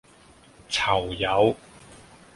[0.67, 1.55] 囚友